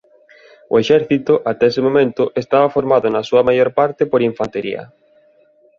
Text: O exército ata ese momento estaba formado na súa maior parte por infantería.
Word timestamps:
O 0.73 0.75
exército 0.83 1.33
ata 1.49 1.69
ese 1.71 1.81
momento 1.87 2.23
estaba 2.43 2.73
formado 2.75 3.05
na 3.09 3.25
súa 3.29 3.43
maior 3.49 3.69
parte 3.79 4.01
por 4.11 4.19
infantería. 4.31 4.81